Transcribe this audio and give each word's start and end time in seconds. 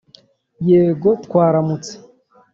Yego 0.69 1.09
twaramutse!!! 1.23 1.93